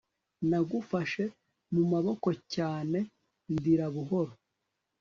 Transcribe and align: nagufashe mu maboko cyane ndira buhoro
nagufashe 0.49 1.23
mu 1.73 1.83
maboko 1.91 2.27
cyane 2.53 2.97
ndira 3.55 3.85
buhoro 3.93 4.33